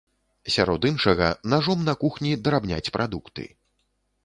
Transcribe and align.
Сярод 0.53 0.87
іншага, 0.91 1.27
нажом 1.55 1.85
на 1.91 1.95
кухні 2.05 2.33
драбняць 2.49 2.91
прадукты. 2.99 3.49